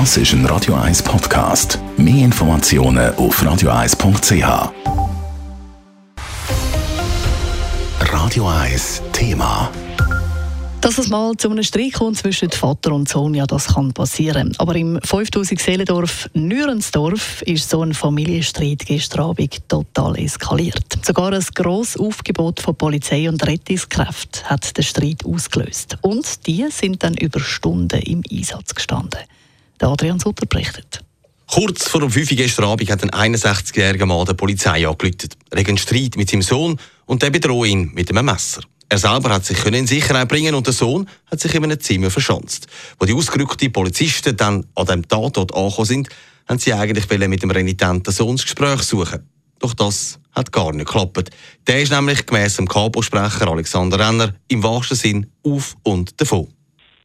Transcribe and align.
Das 0.00 0.16
ist 0.16 0.32
ein 0.32 0.44
Radio 0.46 0.74
1 0.74 1.04
Podcast. 1.04 1.78
Mehr 1.96 2.24
Informationen 2.24 3.14
auf 3.14 3.40
radio1.ch. 3.40 4.72
Radio 8.00 8.48
1 8.48 9.02
Thema. 9.12 9.70
Dass 10.80 10.98
es 10.98 11.08
mal 11.10 11.36
zu 11.36 11.48
einem 11.48 11.62
Streit 11.62 11.92
kommt 11.92 12.16
zwischen 12.16 12.50
Vater 12.50 12.92
und 12.92 13.08
Sohn, 13.08 13.34
ja, 13.34 13.46
das 13.46 13.68
kann 13.68 13.92
passieren. 13.92 14.52
Aber 14.58 14.74
im 14.74 14.98
5000 15.00 15.60
Seelendorf 15.60 16.28
Nürensdorf 16.34 17.42
ist 17.42 17.70
so 17.70 17.82
ein 17.82 17.94
Familienstreit 17.94 18.84
gestern 18.84 19.26
Abend 19.26 19.68
total 19.68 20.18
eskaliert. 20.18 21.06
Sogar 21.06 21.32
ein 21.32 21.46
grosses 21.54 22.00
Aufgebot 22.00 22.58
von 22.58 22.74
Polizei 22.74 23.28
und 23.28 23.46
Rettungskräften 23.46 24.42
hat 24.50 24.76
den 24.76 24.82
Streit 24.82 25.24
ausgelöst. 25.24 25.98
Und 26.00 26.48
die 26.48 26.66
sind 26.70 27.04
dann 27.04 27.14
über 27.14 27.38
Stunden 27.38 28.00
im 28.00 28.24
Einsatz 28.28 28.74
gestanden. 28.74 29.20
Der 29.80 29.88
Adrian 29.88 30.18
Sutter 30.18 30.46
berichtet. 30.46 31.00
Kurz 31.46 31.88
vor 31.88 32.02
um 32.02 32.10
5 32.10 32.30
Uhr 32.30 32.36
gestern 32.36 32.64
Abend 32.64 32.90
hat 32.90 33.02
ein 33.02 33.34
61-jähriger 33.34 34.06
Mann 34.06 34.24
der 34.24 34.34
Polizei 34.34 34.86
angerufen. 34.86 35.28
Wegen 35.50 35.68
einen 35.68 35.78
Streit 35.78 36.16
mit 36.16 36.30
seinem 36.30 36.42
Sohn 36.42 36.78
und 37.06 37.22
der 37.22 37.30
bedroht 37.30 37.68
ihn 37.68 37.92
mit 37.94 38.10
einem 38.10 38.24
Messer. 38.24 38.62
Er 38.88 38.98
selber 38.98 39.30
hat 39.30 39.44
sich 39.44 39.64
in 39.64 39.86
Sicherheit 39.86 40.28
bringen 40.28 40.54
und 40.54 40.66
der 40.66 40.74
Sohn 40.74 41.08
hat 41.30 41.40
sich 41.40 41.54
in 41.54 41.64
einem 41.64 41.80
Zimmer 41.80 42.10
verschanzt. 42.10 42.66
Wo 42.98 43.06
die 43.06 43.12
ausgerückten 43.12 43.72
Polizisten 43.72 44.36
dann 44.36 44.66
an 44.74 44.86
dem 44.86 45.06
Tatort 45.06 45.54
angekommen 45.54 45.86
sind, 45.86 46.08
haben 46.46 46.58
sie 46.58 46.72
eigentlich 46.72 47.08
mit 47.28 47.42
dem 47.42 47.50
renitenten 47.50 48.12
Sohn 48.12 48.36
das 48.36 48.44
Gespräch 48.44 48.82
suchen. 48.82 49.28
Doch 49.58 49.74
das 49.74 50.18
hat 50.32 50.52
gar 50.52 50.72
nicht 50.72 50.86
geklappt. 50.86 51.30
Der 51.66 51.80
ist 51.80 51.92
nämlich 51.92 52.26
gemäss 52.26 52.56
dem 52.56 52.68
Kapo-Sprecher 52.68 53.48
Alexander 53.48 53.98
Renner 53.98 54.34
im 54.48 54.62
wahrsten 54.62 54.96
Sinn 54.96 55.30
auf 55.42 55.76
und 55.82 56.20
davon. 56.20 56.48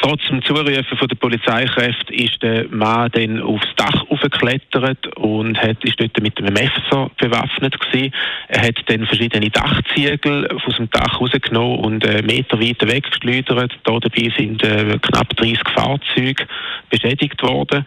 Trotz 0.00 0.20
dem 0.28 0.42
Zurufen 0.44 0.84
von 0.96 1.08
der 1.08 1.16
Polizeikräfte 1.16 2.14
ist 2.14 2.40
der 2.40 2.68
Mann 2.68 3.10
dann 3.12 3.42
aufs 3.42 3.66
Dach 3.76 4.04
aufgeklettert 4.08 5.16
und 5.16 5.60
hat, 5.60 5.84
ist 5.84 5.98
dort 5.98 6.22
mit 6.22 6.38
einem 6.38 6.54
Messer 6.54 7.10
bewaffnet 7.18 7.78
gewesen. 7.80 8.14
Er 8.46 8.62
hat 8.62 8.76
dann 8.86 9.06
verschiedene 9.06 9.50
Dachziegel 9.50 10.48
aus 10.52 10.76
dem 10.76 10.88
Dach 10.90 11.20
rausgenommen 11.20 11.80
und 11.80 12.04
äh, 12.04 12.22
Meter 12.22 12.60
weiter 12.60 12.86
weggeschleudert. 12.86 13.76
Dabei 13.82 14.32
sind 14.36 14.62
äh, 14.62 14.98
knapp 15.02 15.36
30 15.36 15.58
Fahrzeuge 15.74 16.46
beschädigt 16.90 17.42
worden. 17.42 17.84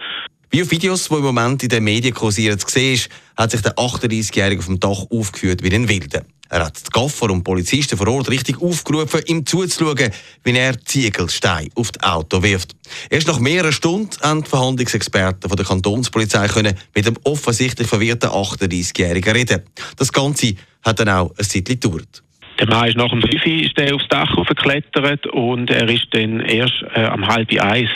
Wie 0.49 0.61
auf 0.63 0.69
Videos, 0.69 1.07
die 1.07 1.15
im 1.15 1.21
Moment 1.21 1.63
in 1.63 1.69
den 1.69 1.85
Medien 1.85 2.13
kursieren, 2.13 2.59
zu 2.59 2.77
ist, 2.77 3.09
hat 3.37 3.51
sich 3.51 3.61
der 3.61 3.75
38-Jährige 3.75 4.59
auf 4.59 4.65
dem 4.65 4.81
Dach 4.81 5.05
aufgeführt 5.09 5.63
wie 5.63 5.73
ein 5.73 5.87
Wilder. 5.87 6.23
Er 6.51 6.65
hat 6.65 6.85
die 6.85 6.89
Gaffer 6.91 7.29
und 7.29 7.45
Polizisten 7.45 7.97
vor 7.97 8.09
Ort 8.09 8.29
richtig 8.29 8.61
aufgerufen, 8.61 9.21
ihm 9.25 9.45
zuzuschauen, 9.45 10.11
wie 10.43 10.51
er 10.51 10.77
Ziegelsteine 10.83 11.69
auf 11.75 11.93
das 11.93 12.03
Auto 12.03 12.43
wirft. 12.43 12.75
Erst 13.09 13.27
nach 13.27 13.39
mehreren 13.39 13.71
Stunden 13.71 14.09
haben 14.21 14.43
die 14.43 14.49
Verhandlungsexperten 14.49 15.49
von 15.49 15.55
der 15.55 15.65
Kantonspolizei 15.65 16.47
können 16.49 16.77
mit 16.93 17.05
dem 17.05 17.15
offensichtlich 17.23 17.87
verwirrten 17.87 18.29
38-Jährigen 18.29 19.33
reden. 19.33 19.61
Das 19.95 20.11
Ganze 20.11 20.55
hat 20.83 20.99
dann 20.99 21.07
auch 21.07 21.31
ein 21.37 21.45
Zeitchen 21.45 21.79
gedauert. 21.79 22.21
Der 22.59 22.67
Mann 22.67 22.89
ist 22.89 22.97
nach 22.97 23.09
dem 23.09 23.21
5 23.21 23.45
Uhr 23.45 23.95
aufs 23.95 24.07
Dach 24.09 24.35
geklettert 24.45 25.25
und 25.27 25.69
er 25.69 25.87
ist 25.89 26.07
dann 26.11 26.41
erst 26.41 26.83
äh, 26.93 27.05
am 27.05 27.25
halb 27.27 27.49
eins 27.59 27.89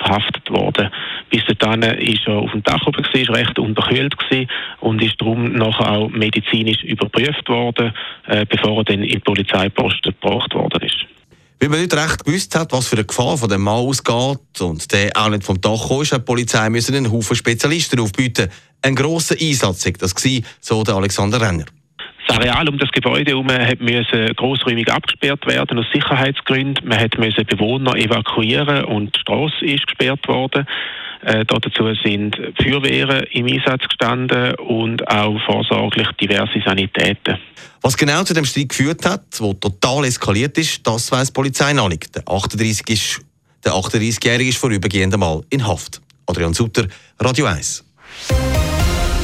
verhaftet 0.00 0.50
worden. 0.50 0.90
Bis 1.30 1.42
dahin 1.58 1.82
ist 1.82 2.26
er 2.26 2.34
auf 2.34 2.50
dem 2.50 2.62
Dach 2.62 2.86
oben, 2.86 3.04
war 3.04 3.36
recht 3.36 3.58
unterkühlt 3.58 4.14
und 4.80 5.02
ist 5.02 5.20
darum 5.20 5.52
nachher 5.52 5.92
auch 5.92 6.08
medizinisch 6.08 6.82
überprüft 6.82 7.48
worden, 7.48 7.92
äh, 8.26 8.44
bevor 8.46 8.78
er 8.78 8.84
dann 8.84 9.02
in 9.02 9.10
die 9.10 9.18
Polizeiposten 9.18 10.14
gebracht 10.20 10.54
worden 10.54 10.82
ist. 10.82 11.06
Weil 11.60 11.68
man 11.68 11.80
nicht 11.80 11.94
recht 11.94 12.24
gewusst 12.24 12.56
hat, 12.56 12.72
was 12.72 12.88
für 12.88 12.96
eine 12.96 13.04
Gefahr 13.04 13.36
von 13.36 13.48
dem 13.48 13.60
Mann 13.60 13.74
ausgeht 13.74 14.60
und 14.60 14.90
der 14.92 15.10
auch 15.14 15.28
nicht 15.28 15.44
vom 15.44 15.60
Dach 15.60 15.88
kam, 15.88 16.00
hat 16.00 16.12
die 16.12 16.18
Polizei 16.20 16.60
einen 16.60 17.12
Haufen 17.12 17.36
Spezialisten 17.36 18.00
aufbieten. 18.00 18.48
Ein 18.82 18.94
grosser 18.94 19.36
Einsatz 19.38 19.84
war 19.84 19.92
das, 19.98 20.14
so 20.60 20.82
der 20.82 20.94
Alexander 20.94 21.38
Renner. 21.38 21.66
Das 22.30 22.38
Areal 22.38 22.68
um 22.68 22.78
das 22.78 22.92
Gebäude 22.92 23.32
herum 23.32 23.48
musste 23.80 24.32
großräumig 24.36 24.88
abgesperrt 24.88 25.44
werden 25.48 25.80
aus 25.80 25.86
Sicherheitsgründen. 25.92 26.86
Man 26.86 27.10
musste 27.18 27.44
Bewohner 27.44 27.96
evakuieren 27.96 28.84
und 28.84 29.16
die 29.16 29.20
Straße 29.20 29.64
ist 29.64 29.84
gesperrt 29.88 30.28
worden. 30.28 30.64
Äh, 31.22 31.44
dazu 31.44 31.92
sind 32.04 32.36
Feuerwehren 32.56 33.24
im 33.32 33.46
Einsatz 33.46 33.82
gestanden 33.88 34.54
und 34.54 35.08
auch 35.08 35.40
vorsorglich 35.44 36.06
diverse 36.20 36.62
Sanitäten. 36.64 37.36
Was 37.82 37.96
genau 37.96 38.22
zu 38.22 38.32
dem 38.32 38.44
Streit 38.44 38.68
geführt 38.68 39.04
hat, 39.04 39.24
wo 39.40 39.52
total 39.54 40.04
eskaliert 40.04 40.56
ist, 40.56 40.86
das 40.86 41.10
weiß 41.10 41.28
die 41.28 41.32
Polizei 41.32 41.72
noch 41.72 41.88
nicht. 41.88 42.14
Der 42.14 42.22
38-Jährige 42.26 42.92
ist, 42.92 43.22
der 43.64 43.74
38 43.74 44.48
ist 44.50 44.58
vorübergehend 44.58 45.14
einmal 45.14 45.42
in 45.50 45.66
Haft. 45.66 46.00
Adrian 46.26 46.54
Sutter, 46.54 46.86
Radio 47.18 47.46
1. 47.46 47.84